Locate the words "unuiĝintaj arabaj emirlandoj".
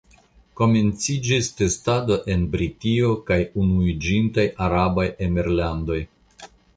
3.65-5.99